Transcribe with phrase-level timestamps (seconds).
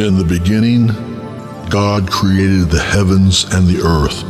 [0.00, 0.86] In the beginning,
[1.68, 4.22] God created the heavens and the earth.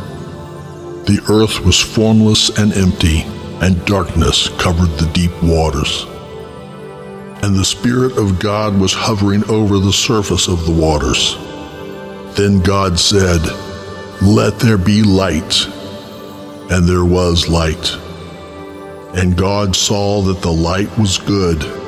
[1.05, 3.21] The earth was formless and empty,
[3.61, 6.03] and darkness covered the deep waters.
[7.41, 11.37] And the Spirit of God was hovering over the surface of the waters.
[12.35, 13.39] Then God said,
[14.21, 15.67] Let there be light.
[16.69, 17.95] And there was light.
[19.15, 21.80] And God saw that the light was good.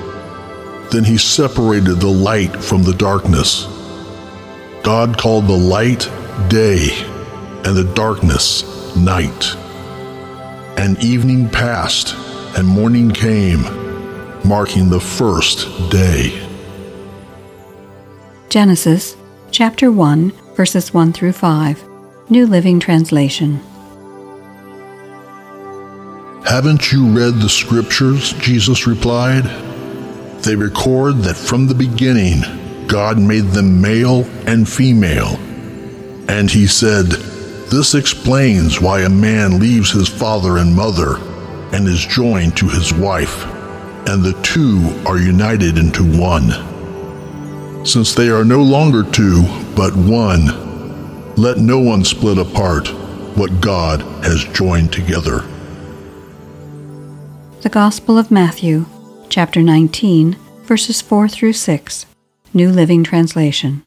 [0.94, 3.66] Then he separated the light from the darkness.
[4.84, 6.08] God called the light
[6.50, 6.90] day,
[7.66, 9.56] and the darkness night.
[10.78, 12.14] And evening passed,
[12.56, 13.64] and morning came,
[14.46, 16.48] marking the first day.
[18.50, 19.18] Genesis
[19.50, 21.84] chapter 1, verses 1 through 5,
[22.30, 23.60] New Living Translation.
[26.46, 28.34] Haven't you read the scriptures?
[28.34, 29.73] Jesus replied.
[30.44, 32.42] They record that from the beginning,
[32.88, 35.38] God made them male and female.
[36.28, 37.06] And he said,
[37.72, 41.16] This explains why a man leaves his father and mother
[41.72, 43.46] and is joined to his wife,
[44.08, 47.86] and the two are united into one.
[47.86, 49.44] Since they are no longer two,
[49.78, 50.48] but one,
[51.36, 52.90] let no one split apart
[53.38, 55.40] what God has joined together.
[57.62, 58.86] The Gospel of Matthew,
[59.34, 62.06] chapter 19, verses 4 through 6,
[62.54, 63.82] New Living Translation.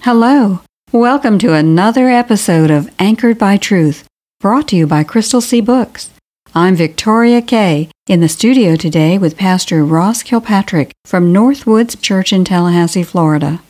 [0.00, 4.08] Hello, welcome to another episode of Anchored by Truth,
[4.40, 6.08] brought to you by Crystal Sea Books.
[6.54, 12.46] I'm Victoria Kay in the studio today with Pastor Ross Kilpatrick from Northwoods Church in
[12.46, 13.60] Tallahassee, Florida.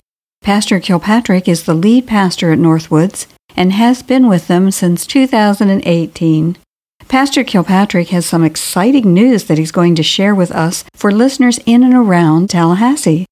[0.43, 3.27] Pastor Kilpatrick is the lead pastor at Northwoods
[3.57, 6.57] and has been with them since 2018.
[7.09, 11.59] Pastor Kilpatrick has some exciting news that he's going to share with us for listeners
[11.65, 13.25] in and around Tallahassee.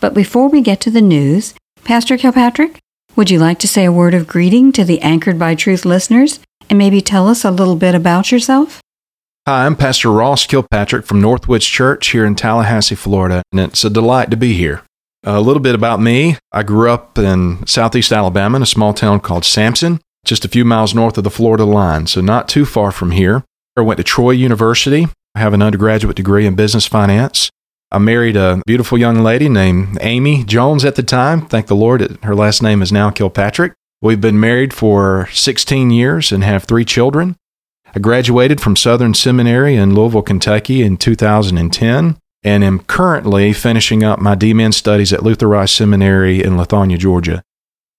[0.00, 1.52] But before we get to the news,
[1.84, 2.78] Pastor Kilpatrick,
[3.14, 6.40] would you like to say a word of greeting to the Anchored by Truth listeners
[6.70, 8.80] and maybe tell us a little bit about yourself?
[9.46, 13.90] Hi, I'm Pastor Ross Kilpatrick from Northwoods Church here in Tallahassee, Florida, and it's a
[13.90, 14.84] delight to be here.
[15.22, 16.38] A little bit about me.
[16.50, 20.64] I grew up in southeast Alabama in a small town called Samson just a few
[20.64, 23.44] miles north of the Florida line, so not too far from here.
[23.76, 25.06] I went to Troy University.
[25.34, 27.50] I have an undergraduate degree in business finance.
[27.90, 31.46] I married a beautiful young lady named Amy Jones at the time.
[31.46, 33.74] Thank the Lord, her last name is now Kilpatrick.
[34.00, 37.36] We've been married for 16 years and have three children.
[37.94, 44.20] I graduated from Southern Seminary in Louisville, Kentucky in 2010 and am currently finishing up
[44.20, 47.42] my DMin studies at Luther Rice Seminary in Lithonia, Georgia.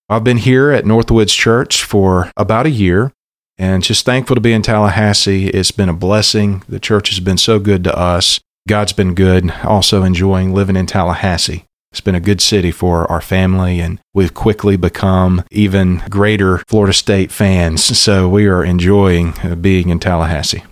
[0.08, 3.12] I've been here at Northwoods Church for about a year
[3.56, 5.48] and just thankful to be in Tallahassee.
[5.48, 6.62] It's been a blessing.
[6.68, 8.38] The church has been so good to us.
[8.68, 9.50] God's been good.
[9.62, 11.64] Also enjoying living in Tallahassee.
[11.90, 16.92] It's been a good city for our family, and we've quickly become even greater Florida
[16.92, 17.84] State fans.
[18.04, 20.64] So we are enjoying being in Tallahassee.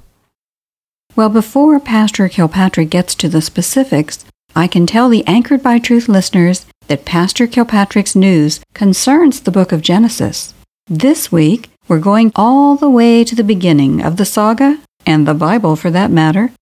[1.16, 6.08] Well, before Pastor Kilpatrick gets to the specifics, I can tell the Anchored by Truth
[6.08, 10.54] listeners that Pastor Kilpatrick's news concerns the book of Genesis.
[10.86, 15.34] This week, we're going all the way to the beginning of the saga, and the
[15.34, 16.52] Bible for that matter.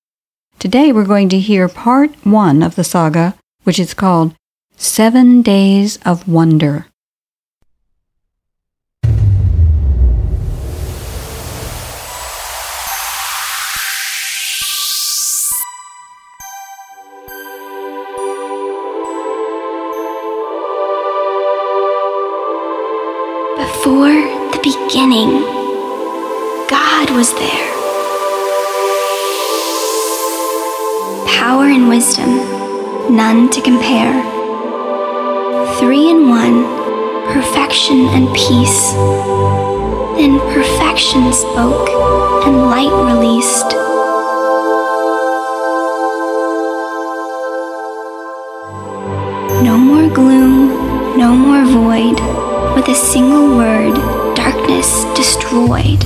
[0.59, 4.35] Today, we're going to hear part one of the saga, which is called
[4.77, 6.87] Seven Days of Wonder.
[23.81, 25.41] Before the beginning,
[26.69, 27.73] God was there.
[31.27, 32.29] Power and wisdom,
[33.17, 34.13] none to compare.
[35.79, 36.63] Three in one,
[37.33, 38.93] perfection and peace.
[40.19, 41.89] Then perfection spoke,
[42.45, 43.71] and light released.
[49.65, 52.40] No more gloom, no more void.
[52.75, 53.95] With a single word,
[54.37, 56.01] darkness destroyed.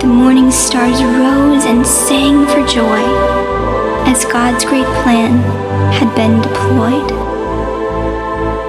[0.00, 3.02] The morning stars rose and sang for joy
[4.06, 5.38] as God's great plan
[5.92, 7.10] had been deployed.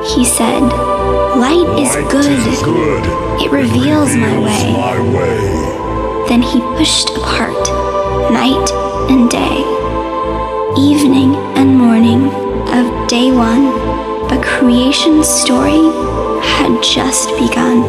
[0.05, 2.25] He said, Light, Light is, good.
[2.25, 3.03] is good.
[3.41, 4.73] It reveals, it reveals my, way.
[4.73, 6.27] my way.
[6.29, 7.57] Then he pushed apart
[8.31, 9.57] night and day,
[10.77, 12.25] evening and morning
[12.69, 13.71] of day one,
[14.29, 15.81] but creation's story
[16.43, 17.81] had just begun.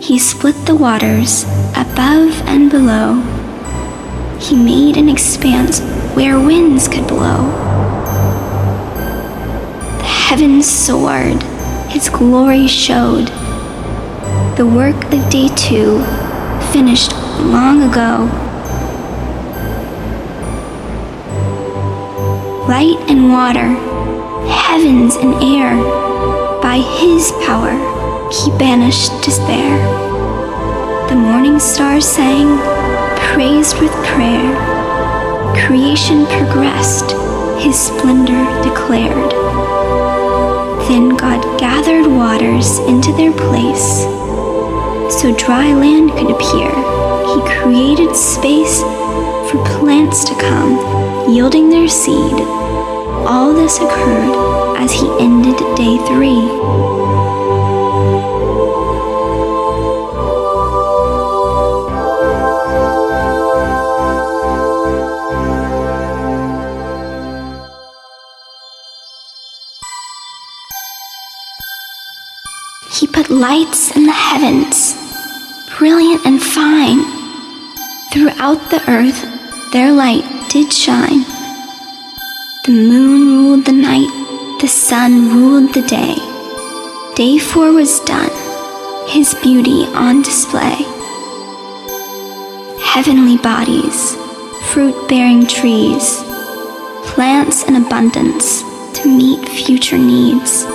[0.00, 1.44] He split the waters
[1.76, 3.20] above and below.
[4.40, 5.80] He made an expanse
[6.16, 7.44] where winds could blow.
[9.98, 11.42] The heavens soared,
[11.94, 13.30] its glory showed.
[14.60, 16.04] The work of day two
[16.70, 18.28] finished long ago.
[22.68, 23.68] Light and water,
[24.52, 25.74] heavens and air,
[26.60, 27.72] by his power
[28.30, 29.78] he banished despair.
[31.08, 32.58] The morning stars sang,
[33.32, 34.52] praised with prayer.
[35.64, 37.12] Creation progressed,
[37.64, 39.30] his splendor declared.
[40.86, 44.04] Then God gathered waters into their place,
[45.10, 46.70] so dry land could appear.
[47.30, 48.80] He created space
[49.50, 52.34] for plants to come, yielding their seed.
[53.26, 56.48] All this occurred as he ended day three.
[72.92, 74.94] He put lights in the heavens,
[75.80, 77.00] brilliant and fine.
[78.12, 79.24] Throughout the earth,
[79.72, 81.24] their light did shine.
[82.66, 84.12] The moon ruled the night,
[84.60, 86.16] the sun ruled the day.
[87.14, 88.28] Day four was done,
[89.08, 90.84] his beauty on display.
[92.84, 94.14] Heavenly bodies,
[94.74, 96.20] fruit bearing trees,
[97.06, 98.60] plants in abundance
[99.00, 100.66] to meet future needs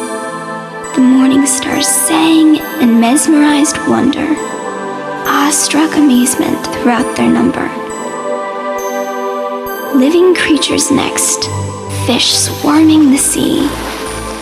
[0.95, 4.25] the morning stars sang in mesmerized wonder,
[5.45, 7.67] awestruck amazement throughout their number.
[9.95, 11.43] Living creatures next,
[12.07, 13.69] fish swarming the sea,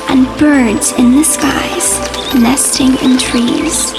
[0.08, 2.00] and birds in the skies
[2.36, 3.92] nesting in trees.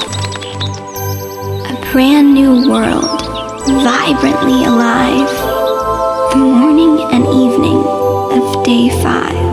[1.68, 3.20] A brand new world,
[3.84, 5.28] vibrantly alive,
[6.32, 7.84] the morning and evening
[8.32, 9.43] of day five.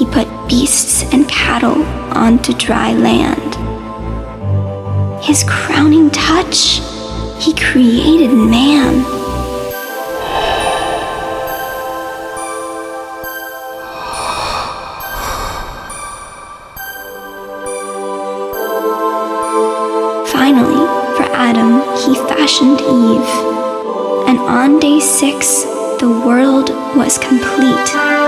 [0.00, 1.82] He put beasts and cattle
[2.16, 3.54] onto dry land.
[5.22, 6.80] His crowning touch,
[7.38, 9.04] he created man.
[20.32, 23.30] Finally, for Adam, he fashioned Eve.
[24.26, 25.64] And on day six,
[26.00, 28.19] the world was complete.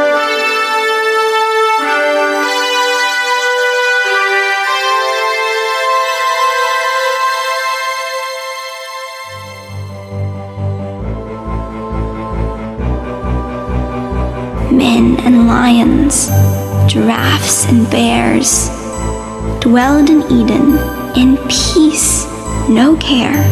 [19.62, 20.76] Dwelled in Eden
[21.16, 22.26] in peace,
[22.68, 23.44] no care.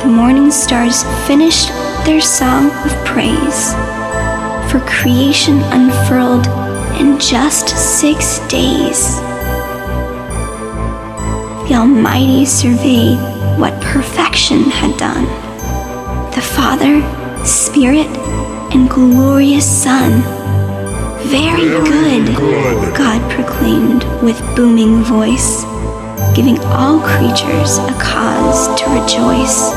[0.00, 1.70] The morning stars finished
[2.04, 3.72] their song of praise,
[4.70, 6.46] for creation unfurled
[7.00, 9.16] in just six days.
[11.66, 13.18] The Almighty surveyed
[13.58, 15.24] what perfection had done.
[16.30, 17.02] The Father,
[17.44, 18.06] Spirit,
[18.72, 20.22] and glorious Son.
[21.32, 25.62] Very, good, good, God proclaimed with booming voice,
[26.36, 29.72] giving all creatures a cause to rejoice.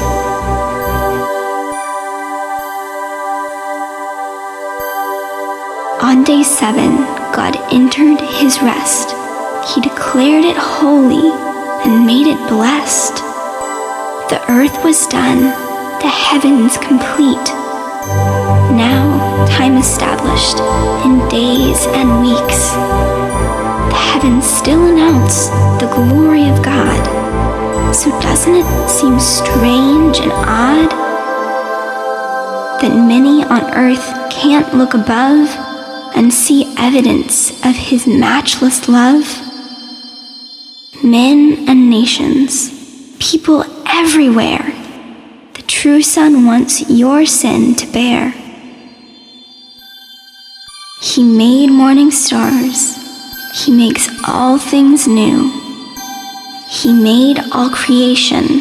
[6.03, 6.97] On day seven,
[7.31, 9.15] God entered his rest.
[9.73, 11.31] He declared it holy
[11.85, 13.15] and made it blessed.
[14.29, 15.43] The earth was done,
[16.01, 17.47] the heavens complete
[18.75, 19.14] now
[19.49, 20.59] time established
[21.05, 22.71] in days and weeks.
[23.89, 25.47] The heavens still announce
[25.79, 27.03] the glory of God.
[27.95, 30.91] So doesn't it seem strange and odd
[32.81, 35.49] that many on earth can't look above
[36.15, 39.25] and see evidence of his matchless love?
[41.03, 42.71] Men and nations,
[43.19, 44.71] people everywhere
[45.55, 48.33] the true Son wants your sin to bear.
[51.05, 52.97] He made morning stars.
[53.53, 55.51] He makes all things new.
[56.67, 58.59] He made all creation.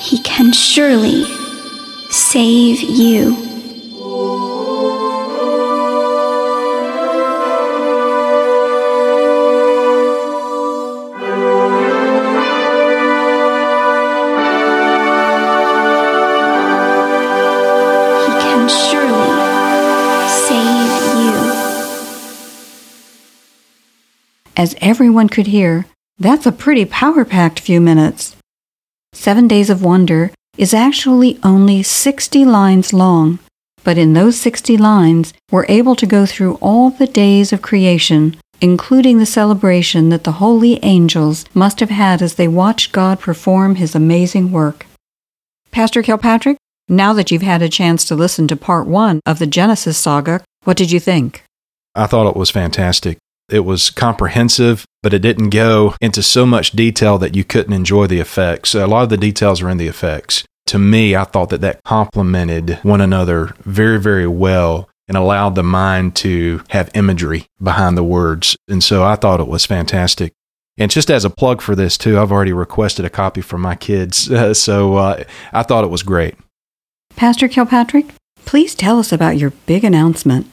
[0.00, 1.24] He can surely
[2.08, 3.43] save you.
[24.64, 25.84] As everyone could hear,
[26.16, 28.34] that's a pretty power packed few minutes.
[29.12, 33.40] Seven Days of Wonder is actually only 60 lines long,
[33.82, 38.38] but in those 60 lines, we're able to go through all the days of creation,
[38.62, 43.74] including the celebration that the holy angels must have had as they watched God perform
[43.74, 44.86] his amazing work.
[45.72, 46.56] Pastor Kilpatrick,
[46.88, 50.42] now that you've had a chance to listen to part one of the Genesis saga,
[50.62, 51.44] what did you think?
[51.94, 53.18] I thought it was fantastic.
[53.50, 58.06] It was comprehensive, but it didn't go into so much detail that you couldn't enjoy
[58.06, 58.74] the effects.
[58.74, 60.44] A lot of the details are in the effects.
[60.66, 65.62] To me, I thought that that complemented one another very, very well and allowed the
[65.62, 68.56] mind to have imagery behind the words.
[68.68, 70.32] And so I thought it was fantastic.
[70.78, 73.76] And just as a plug for this, too, I've already requested a copy for my
[73.76, 74.30] kids.
[74.58, 76.36] so uh, I thought it was great.
[77.16, 78.06] Pastor Kilpatrick,
[78.44, 80.46] please tell us about your big announcement.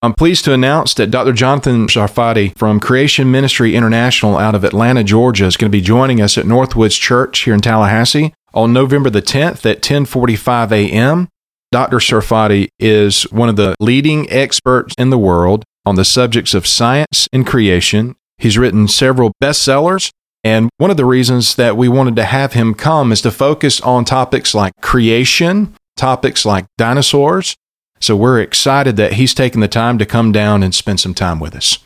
[0.00, 1.32] I'm pleased to announce that Dr.
[1.32, 6.20] Jonathan Sarfati from Creation Ministry International out of Atlanta, Georgia is going to be joining
[6.20, 11.28] us at Northwoods Church here in Tallahassee on November the 10th at 10:45 a.m.
[11.72, 11.96] Dr.
[11.96, 17.28] Sarfati is one of the leading experts in the world on the subjects of science
[17.32, 18.14] and creation.
[18.38, 20.12] He's written several bestsellers,
[20.44, 23.80] and one of the reasons that we wanted to have him come is to focus
[23.80, 27.56] on topics like creation, topics like dinosaurs,
[28.00, 31.40] so we're excited that he's taken the time to come down and spend some time
[31.40, 31.78] with us.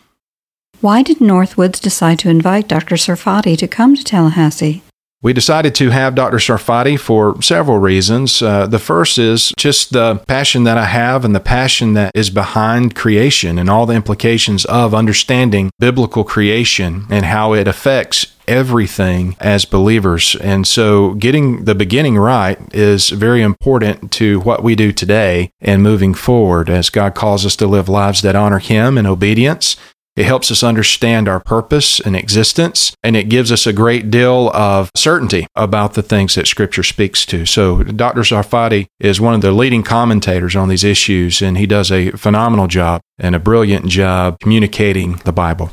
[0.81, 2.97] Why did Northwoods decide to invite Dr.
[2.97, 4.83] Sarfati to come to Tallahassee?
[5.23, 6.39] We decided to have Dr.
[6.39, 8.43] Sarfati for several reasons.
[8.43, 12.29] Uh, the first is just the passion that I have and the passion that is
[12.29, 19.37] behind creation and all the implications of understanding biblical creation and how it affects everything
[19.39, 20.35] as believers.
[20.41, 25.85] And so getting the beginning right is very important to what we do today and
[25.85, 29.77] moving forward as God calls us to live lives that honor Him in obedience
[30.17, 34.51] it helps us understand our purpose and existence, and it gives us a great deal
[34.51, 37.47] of certainty about the things that Scripture speaks to.
[37.47, 38.21] So, Dr.
[38.21, 42.67] Sarfati is one of the leading commentators on these issues, and he does a phenomenal
[42.67, 45.71] job and a brilliant job communicating the Bible.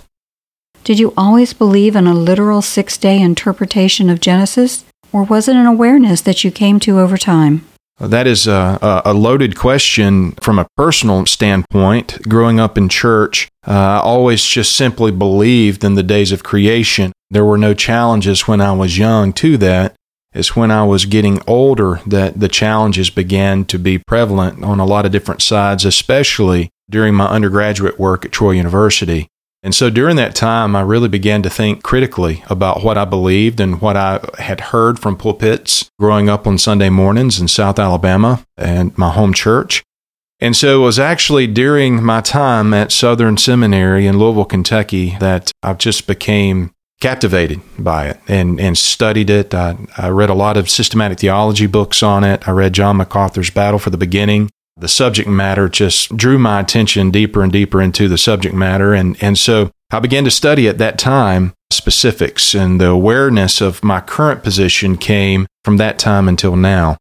[0.84, 5.56] Did you always believe in a literal six day interpretation of Genesis, or was it
[5.56, 7.69] an awareness that you came to over time?
[8.00, 12.18] That is a, a, loaded question from a personal standpoint.
[12.30, 17.12] Growing up in church, uh, I always just simply believed in the days of creation.
[17.30, 19.96] There were no challenges when I was young to that.
[20.32, 24.86] It's when I was getting older that the challenges began to be prevalent on a
[24.86, 29.28] lot of different sides, especially during my undergraduate work at Troy University.
[29.62, 33.60] And so during that time, I really began to think critically about what I believed
[33.60, 38.46] and what I had heard from pulpits growing up on Sunday mornings in South Alabama
[38.58, 39.84] and my home church.
[40.40, 45.52] And so it was actually during my time at Southern Seminary in Louisville, Kentucky, that
[45.62, 49.54] I just became captivated by it and, and studied it.
[49.54, 52.48] I, I read a lot of systematic theology books on it.
[52.48, 54.50] I read John MacArthur's Battle for the Beginning
[54.80, 58.94] the subject matter just drew my attention deeper and deeper into the subject matter.
[58.94, 63.84] And, and so I began to study at that time specifics, and the awareness of
[63.84, 66.98] my current position came from that time until now.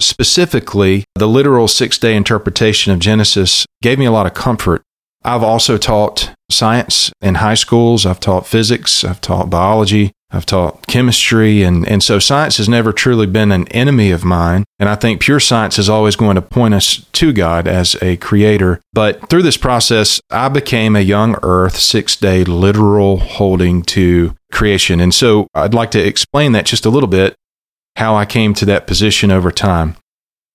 [0.00, 4.82] Specifically, the literal six day interpretation of Genesis gave me a lot of comfort.
[5.22, 10.86] I've also taught science in high schools, I've taught physics, I've taught biology, I've taught
[10.86, 14.64] chemistry, and, and so science has never truly been an enemy of mine.
[14.78, 18.16] And I think pure science is always going to point us to God as a
[18.18, 18.80] creator.
[18.92, 25.00] But through this process, I became a young earth, six day literal holding to creation.
[25.00, 27.34] And so I'd like to explain that just a little bit,
[27.96, 29.96] how I came to that position over time.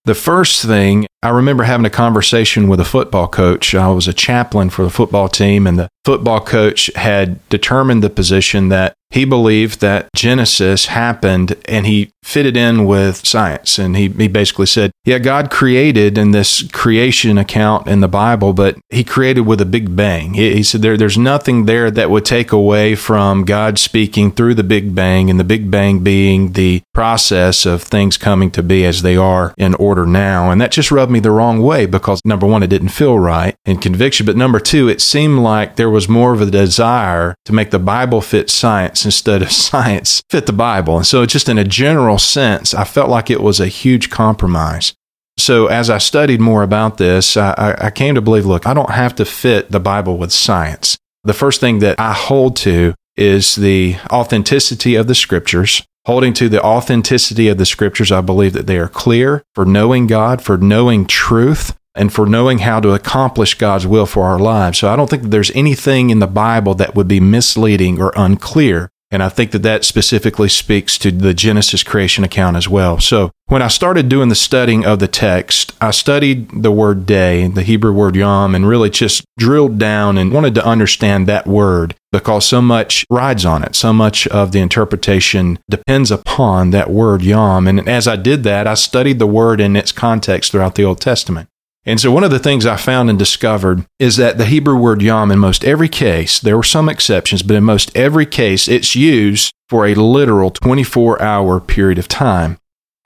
[0.05, 3.73] The first thing I remember having a conversation with a football coach.
[3.73, 8.11] I was a chaplain for the football team, and the football coach had determined the
[8.11, 13.77] position that he believed that Genesis happened and he fitted in with science.
[13.77, 18.51] And he, he basically said, Yeah, God created in this creation account in the Bible,
[18.51, 20.33] but he created with a big bang.
[20.33, 24.55] He, he said there, there's nothing there that would take away from God speaking through
[24.55, 28.85] the big bang, and the big bang being the process of things coming to be
[28.85, 30.49] as they are in order now.
[30.49, 33.55] And that just rubbed me the wrong way because number one, it didn't feel right
[33.65, 34.25] in conviction.
[34.25, 37.79] But number two, it seemed like there was more of a desire to make the
[37.79, 40.97] Bible fit science instead of science fit the Bible.
[40.97, 44.93] And so, just in a general sense, I felt like it was a huge compromise.
[45.37, 48.91] So, as I studied more about this, I, I, came to believe look, I don't
[48.91, 50.97] have to fit the Bible with science.
[51.23, 55.83] The first thing that I hold to is the authenticity of the scriptures.
[56.05, 60.05] Holding to the authenticity of the scriptures, I believe that they are clear for knowing
[60.05, 64.77] God, for knowing truth, and for knowing how to accomplish God's will for our lives.
[64.77, 68.91] So I don't think there's anything in the Bible that would be misleading or unclear.
[69.11, 72.99] And I think that that specifically speaks to the Genesis creation account as well.
[72.99, 77.47] So when I started doing the studying of the text, I studied the word day,
[77.47, 81.95] the Hebrew word yom, and really just drilled down and wanted to understand that word
[82.11, 83.75] because so much rides on it.
[83.75, 87.67] So much of the interpretation depends upon that word yom.
[87.67, 90.99] And as I did that, I studied the word in its context throughout the Old
[90.99, 91.47] Testament.
[91.85, 95.01] And so, one of the things I found and discovered is that the Hebrew word
[95.01, 98.95] yom, in most every case, there were some exceptions, but in most every case, it's
[98.95, 102.57] used for a literal 24 hour period of time.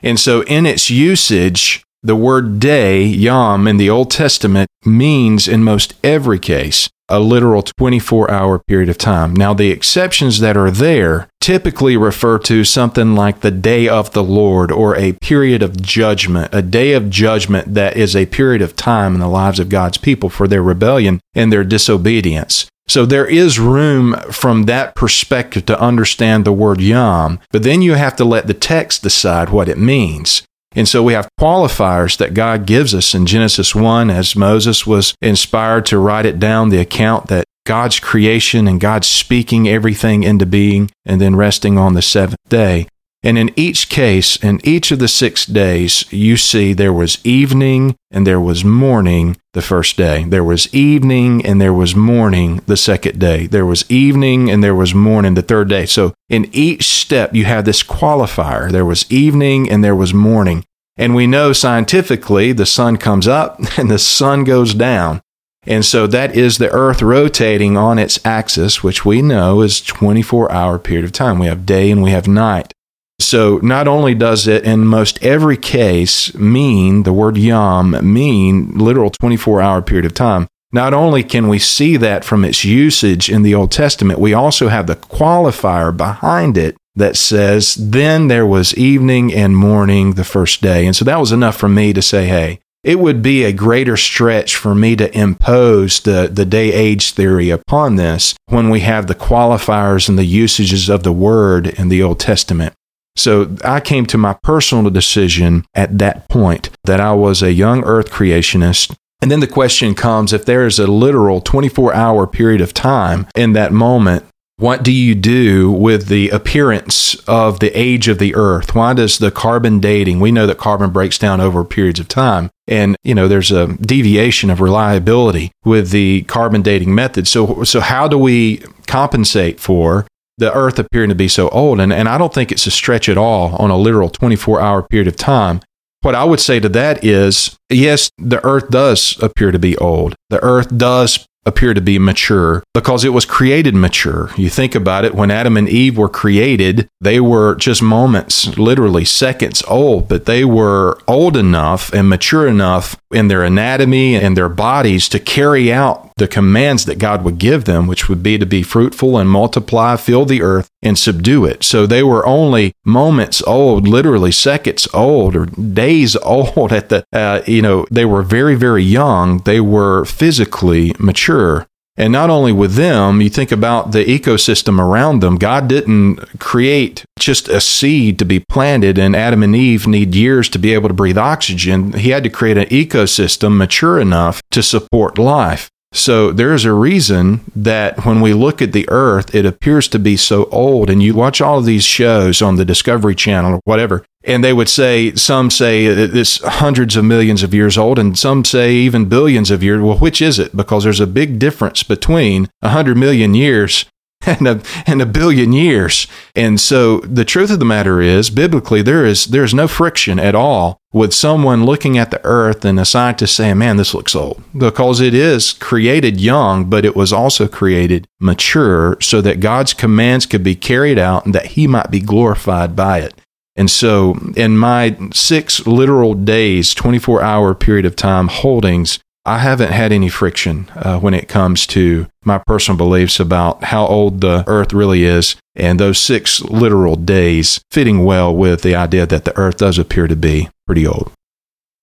[0.01, 5.63] And so, in its usage, the word day, yom, in the Old Testament means in
[5.63, 9.35] most every case a literal 24 hour period of time.
[9.35, 14.23] Now, the exceptions that are there typically refer to something like the day of the
[14.23, 18.75] Lord or a period of judgment, a day of judgment that is a period of
[18.75, 22.67] time in the lives of God's people for their rebellion and their disobedience.
[22.89, 27.93] So there is room from that perspective to understand the word yom, but then you
[27.93, 30.41] have to let the text decide what it means.
[30.73, 35.15] And so we have qualifiers that God gives us in Genesis 1 as Moses was
[35.21, 40.45] inspired to write it down, the account that God's creation and God speaking everything into
[40.45, 42.87] being and then resting on the seventh day.
[43.21, 47.95] And in each case, in each of the six days, you see there was evening
[48.11, 50.23] and there was morning the first day.
[50.23, 53.47] There was evening and there was morning the second day.
[53.47, 55.85] There was evening and there was morning the third day.
[55.85, 58.71] So in each step, you have this qualifier.
[58.71, 60.63] There was evening and there was morning.
[60.95, 65.19] And we know scientifically the sun comes up and the sun goes down.
[65.63, 70.49] And so that is the earth rotating on its axis, which we know is 24
[70.53, 71.37] hour period of time.
[71.37, 72.73] We have day and we have night.
[73.19, 79.09] So not only does it in most every case mean the word yom mean literal
[79.09, 83.41] 24 hour period of time, not only can we see that from its usage in
[83.41, 88.75] the Old Testament, we also have the qualifier behind it that says, Then there was
[88.75, 90.85] evening and morning the first day.
[90.85, 93.97] And so that was enough for me to say, Hey, it would be a greater
[93.97, 99.07] stretch for me to impose the, the day age theory upon this when we have
[99.07, 102.73] the qualifiers and the usages of the word in the Old Testament.
[103.19, 107.83] So I came to my personal decision at that point that I was a young
[107.83, 108.95] earth creationist.
[109.21, 113.27] And then the question comes if there is a literal 24 hour period of time
[113.35, 114.23] in that moment,
[114.59, 118.75] what do you do with the appearance of the age of the earth?
[118.75, 122.49] Why does the carbon dating, we know that carbon breaks down over periods of time.
[122.67, 127.25] And, you know, there's a deviation of reliability with the carbon dating method.
[127.27, 130.05] So, so how do we compensate for
[130.39, 131.79] the earth appearing to be so old.
[131.79, 134.81] And, and I don't think it's a stretch at all on a literal 24 hour
[134.81, 135.61] period of time.
[136.01, 140.15] What I would say to that is yes, the earth does appear to be old.
[140.29, 144.29] The earth does appear to be mature because it was created mature.
[144.37, 149.05] You think about it, when Adam and Eve were created, they were just moments, literally
[149.05, 154.49] seconds old, but they were old enough and mature enough in their anatomy and their
[154.49, 158.45] bodies to carry out the commands that God would give them, which would be to
[158.45, 161.63] be fruitful and multiply, fill the earth, and subdue it.
[161.63, 167.41] So they were only moments old, literally seconds old or days old at the, uh,
[167.47, 169.39] you know, they were very, very young.
[169.39, 171.65] They were physically mature.
[171.99, 175.35] And not only with them, you think about the ecosystem around them.
[175.35, 180.47] God didn't create just a seed to be planted, and Adam and Eve need years
[180.49, 181.91] to be able to breathe oxygen.
[181.91, 185.69] He had to create an ecosystem mature enough to support life.
[185.91, 189.99] So there is a reason that when we look at the earth, it appears to
[189.99, 190.89] be so old.
[190.89, 194.53] And you watch all of these shows on the Discovery Channel or whatever, and they
[194.53, 199.09] would say, some say it's hundreds of millions of years old, and some say even
[199.09, 199.81] billions of years.
[199.81, 200.55] Well, which is it?
[200.55, 203.85] Because there's a big difference between 100 million years
[204.25, 206.05] and a, and a billion years.
[206.35, 210.19] And so the truth of the matter is, biblically, there is, there is no friction
[210.19, 214.15] at all with someone looking at the earth and a scientist saying, man, this looks
[214.15, 214.41] old.
[214.57, 220.25] Because it is created young, but it was also created mature so that God's commands
[220.25, 223.13] could be carried out and that he might be glorified by it.
[223.55, 229.71] And so, in my six literal days, 24 hour period of time holdings, I haven't
[229.71, 234.43] had any friction uh, when it comes to my personal beliefs about how old the
[234.47, 239.37] earth really is, and those six literal days fitting well with the idea that the
[239.37, 241.11] earth does appear to be pretty old.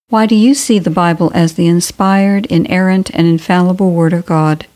[0.09, 4.67] Why do you see the Bible as the inspired, inerrant, and infallible Word of God?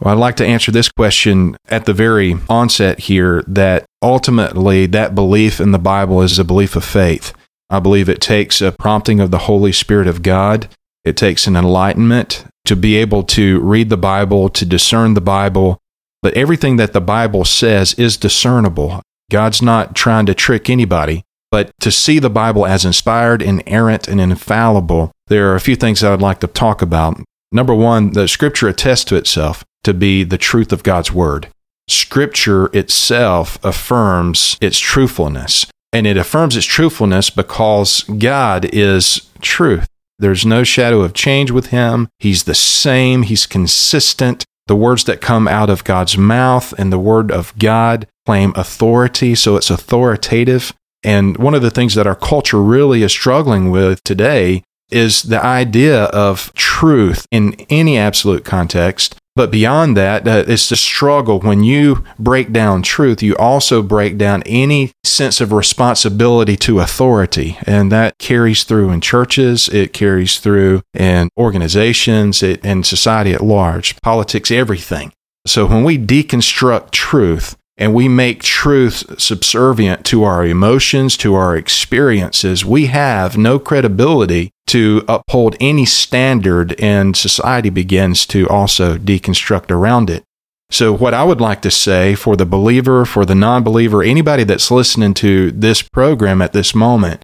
[0.00, 5.14] Well, I'd like to answer this question at the very onset here that ultimately that
[5.14, 7.32] belief in the Bible is a belief of faith.
[7.70, 10.68] I believe it takes a prompting of the Holy Spirit of God
[11.04, 15.78] it takes an enlightenment to be able to read the Bible, to discern the Bible.
[16.22, 19.02] But everything that the Bible says is discernible.
[19.30, 24.20] God's not trying to trick anybody, but to see the Bible as inspired, inerrant, and
[24.20, 27.20] infallible, there are a few things that I'd like to talk about.
[27.52, 31.48] Number one, the scripture attests to itself to be the truth of God's word.
[31.88, 39.86] Scripture itself affirms its truthfulness, and it affirms its truthfulness because God is truth.
[40.18, 42.08] There's no shadow of change with him.
[42.18, 44.44] He's the same, he's consistent.
[44.66, 49.34] The words that come out of God's mouth and the word of God claim authority,
[49.34, 50.72] so it's authoritative.
[51.02, 55.44] And one of the things that our culture really is struggling with today is the
[55.44, 61.40] idea of truth in any absolute context but beyond that, uh, it's the struggle.
[61.40, 67.58] When you break down truth, you also break down any sense of responsibility to authority.
[67.66, 73.42] And that carries through in churches, it carries through in organizations, it, in society at
[73.42, 75.12] large, politics, everything.
[75.46, 81.56] So when we deconstruct truth, and we make truth subservient to our emotions, to our
[81.56, 89.70] experiences, we have no credibility to uphold any standard, and society begins to also deconstruct
[89.70, 90.24] around it.
[90.70, 94.44] So, what I would like to say for the believer, for the non believer, anybody
[94.44, 97.22] that's listening to this program at this moment,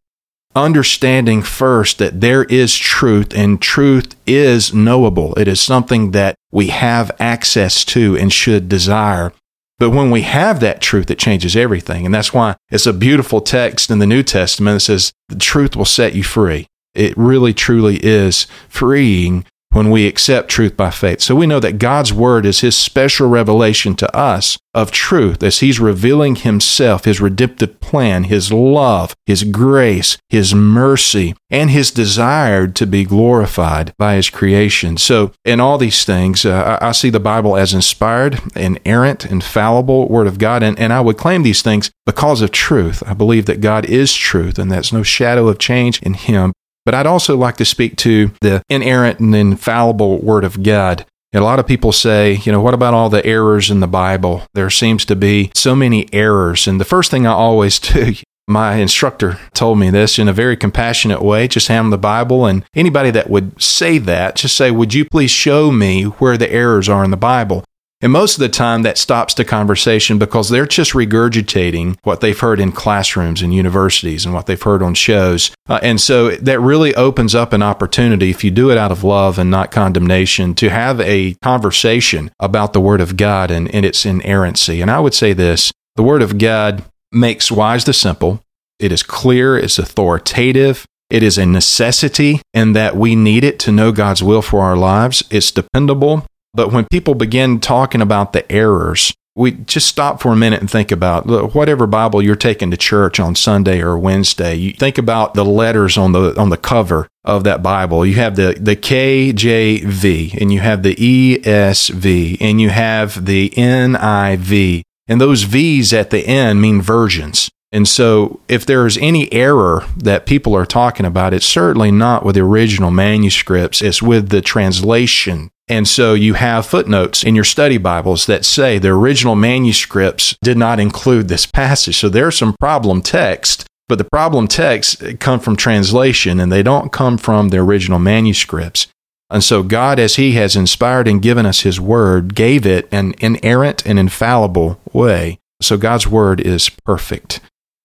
[0.55, 5.35] understanding first that there is truth and truth is knowable.
[5.35, 9.33] It is something that we have access to and should desire.
[9.81, 12.05] But when we have that truth, it changes everything.
[12.05, 15.75] And that's why it's a beautiful text in the New Testament that says, the truth
[15.75, 16.66] will set you free.
[16.95, 21.20] It really, truly is freeing when we accept truth by faith.
[21.20, 25.61] So we know that God's word is his special revelation to us of truth as
[25.61, 32.66] he's revealing himself, his redemptive plan, his love, his grace, his mercy, and his desire
[32.68, 34.96] to be glorified by his creation.
[34.96, 40.26] So in all these things, uh, I see the Bible as inspired, inerrant, infallible word
[40.26, 40.62] of God.
[40.62, 43.02] And, and I would claim these things because of truth.
[43.06, 46.52] I believe that God is truth and there's no shadow of change in him.
[46.90, 51.07] But I'd also like to speak to the inerrant and infallible Word of God.
[51.33, 54.42] A lot of people say, you know, what about all the errors in the Bible?
[54.55, 56.66] There seems to be so many errors.
[56.66, 58.14] And the first thing I always do,
[58.48, 61.46] my instructor told me this in a very compassionate way.
[61.46, 65.31] Just hand the Bible, and anybody that would say that, just say, Would you please
[65.31, 67.62] show me where the errors are in the Bible?
[68.03, 72.39] And most of the time, that stops the conversation because they're just regurgitating what they've
[72.39, 75.51] heard in classrooms and universities and what they've heard on shows.
[75.69, 79.05] Uh, and so that really opens up an opportunity, if you do it out of
[79.05, 83.85] love and not condemnation, to have a conversation about the Word of God and, and
[83.85, 84.81] its inerrancy.
[84.81, 88.43] And I would say this the Word of God makes wise the simple,
[88.79, 90.87] it is clear, it's authoritative.
[91.11, 94.77] It is a necessity in that we need it to know God's will for our
[94.77, 95.25] lives.
[95.29, 96.25] It's dependable.
[96.53, 100.71] But when people begin talking about the errors, we just stop for a minute and
[100.71, 104.55] think about whatever Bible you're taking to church on Sunday or Wednesday.
[104.55, 108.05] You think about the letters on the on the cover of that Bible.
[108.05, 114.83] You have the the KJV and you have the ESV and you have the NIV.
[115.07, 117.51] And those V's at the end mean versions.
[117.73, 122.25] And so, if there is any error that people are talking about, it's certainly not
[122.25, 125.51] with the original manuscripts, it's with the translation.
[125.70, 130.59] And so, you have footnotes in your study Bibles that say the original manuscripts did
[130.59, 131.96] not include this passage.
[131.96, 136.90] So, there's some problem text, but the problem texts come from translation and they don't
[136.90, 138.88] come from the original manuscripts.
[139.30, 143.14] And so God, as He has inspired and given us His Word, gave it an
[143.20, 145.38] inerrant and infallible way.
[145.62, 147.40] So God's Word is perfect.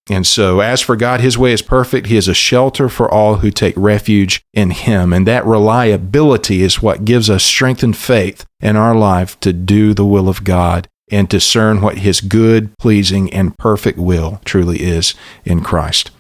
[0.08, 2.08] And so, as for God, His way is perfect.
[2.08, 5.12] He is a shelter for all who take refuge in Him.
[5.12, 9.94] And that reliability is what gives us strength and faith in our life to do
[9.94, 15.16] the will of God and discern what His good, pleasing, and perfect will truly is
[15.44, 16.12] in Christ.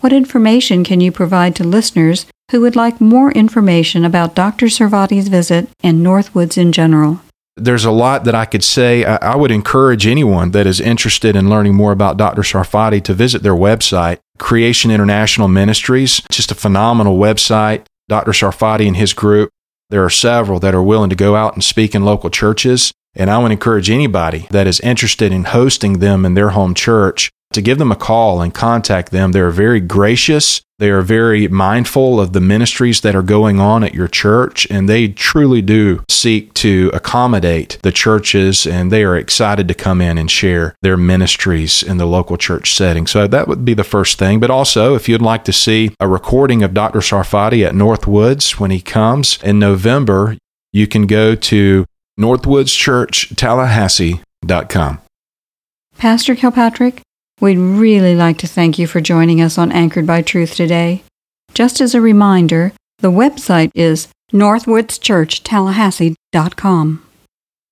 [0.00, 4.66] What information can you provide to listeners who would like more information about Dr.
[4.66, 7.20] Sarfati's visit and Northwoods in general?
[7.56, 9.04] There's a lot that I could say.
[9.04, 12.42] I would encourage anyone that is interested in learning more about Dr.
[12.42, 16.20] Sarfati to visit their website, Creation International Ministries.
[16.30, 17.86] Just a phenomenal website.
[18.08, 18.32] Dr.
[18.32, 19.50] Sarfati and his group,
[19.88, 22.92] there are several that are willing to go out and speak in local churches.
[23.14, 27.30] And I would encourage anybody that is interested in hosting them in their home church
[27.52, 29.30] to give them a call and contact them.
[29.30, 30.60] They're very gracious.
[30.84, 34.86] They are very mindful of the ministries that are going on at your church, and
[34.86, 40.18] they truly do seek to accommodate the churches, and they are excited to come in
[40.18, 43.06] and share their ministries in the local church setting.
[43.06, 44.40] So that would be the first thing.
[44.40, 46.98] But also, if you'd like to see a recording of Dr.
[46.98, 50.36] Sarfati at Northwoods when he comes in November,
[50.70, 51.86] you can go to
[52.20, 55.00] northwoodschurchtallahassee.com.
[55.96, 57.00] Pastor Kilpatrick,
[57.40, 61.02] We'd really like to thank you for joining us on Anchored by Truth today.
[61.52, 67.04] Just as a reminder, the website is northwoodschurchtallahassee.com.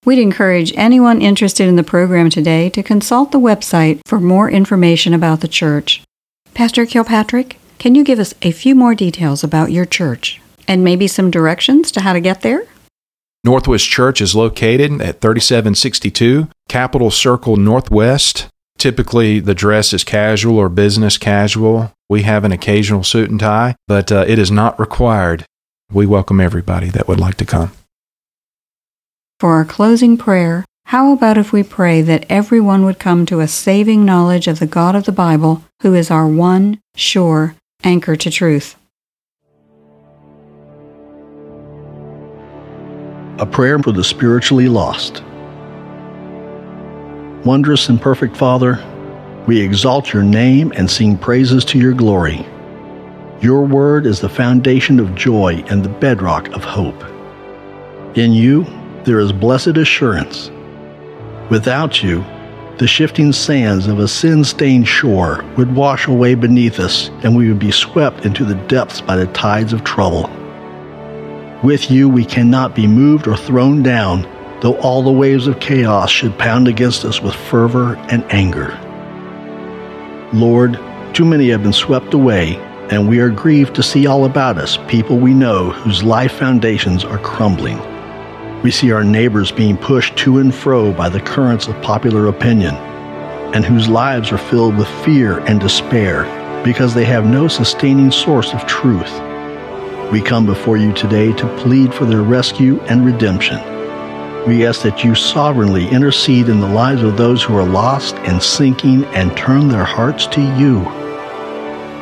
[0.05, 5.15] We'd encourage anyone interested in the program today to consult the website for more information
[5.15, 6.03] about the church.
[6.55, 11.07] Pastor Kilpatrick, can you give us a few more details about your church and maybe
[11.07, 12.65] some directions to how to get there?
[13.47, 18.49] Northwoods Church is located at 3762 Capitol Circle Northwest
[18.83, 21.93] Typically, the dress is casual or business casual.
[22.09, 25.47] We have an occasional suit and tie, but uh, it is not required.
[25.93, 27.71] We welcome everybody that would like to come.
[29.39, 33.47] For our closing prayer, how about if we pray that everyone would come to a
[33.47, 38.31] saving knowledge of the God of the Bible, who is our one, sure anchor to
[38.33, 38.75] truth?
[43.39, 45.23] A prayer for the spiritually lost.
[47.45, 48.79] Wondrous and perfect Father,
[49.49, 52.47] we exalt your name and sing praises to your glory.
[53.41, 57.03] Your word is the foundation of joy and the bedrock of hope.
[58.17, 58.65] In you,
[59.03, 60.53] there is blessed assurance.
[61.51, 62.25] Without you,
[62.79, 67.49] the shifting sands of a sin stained shore would wash away beneath us, and we
[67.49, 70.31] would be swept into the depths by the tides of trouble.
[71.65, 74.29] With you, we cannot be moved or thrown down
[74.63, 78.79] though all the waves of chaos should pound against us with fervor and anger.
[80.33, 80.79] Lord,
[81.13, 82.57] too many have been swept away,
[82.91, 87.05] and we are grieved to see all about us people we know whose life foundations
[87.05, 87.81] are crumbling.
[88.63, 92.77] We see our neighbors being pushed to and fro by the currents of popular opinion,
[93.55, 96.23] and whose lives are filled with fear and despair
[96.63, 99.13] because they have no sustaining source of truth.
[100.13, 103.59] We come before you today to plead for their rescue and redemption.
[104.47, 108.43] We ask that you sovereignly intercede in the lives of those who are lost and
[108.43, 110.81] sinking and turn their hearts to you.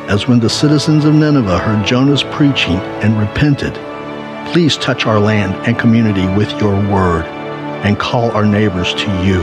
[0.09, 3.75] As when the citizens of Nineveh heard Jonah's preaching and repented,
[4.51, 7.25] please touch our land and community with your word
[7.85, 9.41] and call our neighbors to you.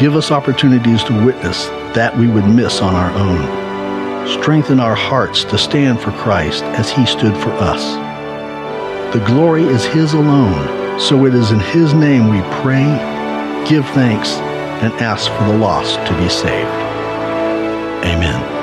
[0.00, 4.40] Give us opportunities to witness that we would miss on our own.
[4.40, 7.92] Strengthen our hearts to stand for Christ as he stood for us.
[9.12, 12.84] The glory is his alone so it is in His name we pray,
[13.68, 14.36] give thanks,
[14.82, 16.68] and ask for the lost to be saved.
[18.04, 18.62] Amen.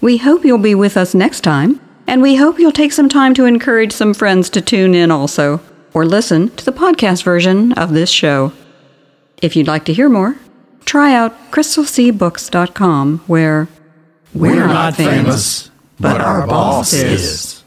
[0.00, 3.34] We hope you'll be with us next time, and we hope you'll take some time
[3.34, 5.60] to encourage some friends to tune in also,
[5.94, 8.52] or listen to the podcast version of this show.
[9.40, 10.36] If you'd like to hear more,
[10.84, 13.68] try out crystalseabooks.com, where
[14.34, 15.14] we're, we're not famous.
[15.14, 15.71] famous
[16.02, 17.61] but our boss is.